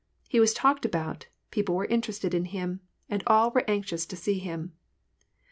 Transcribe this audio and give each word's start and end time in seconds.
He 0.27 0.39
was 0.39 0.55
talked 0.55 0.83
about, 0.83 1.27
people 1.51 1.75
were 1.75 1.85
interested 1.85 2.33
in 2.33 2.45
him, 2.45 2.79
and 3.07 3.21
all 3.27 3.51
were 3.51 3.63
anx 3.69 3.91
ious 3.93 4.03
to 4.07 4.15
see 4.15 4.39
him. 4.39 4.73